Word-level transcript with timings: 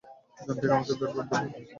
এখান 0.37 0.55
থেকে 0.55 0.73
আমাদের 0.73 0.95
বের 0.99 1.11
করে 1.11 1.23
নেবো। 1.23 1.59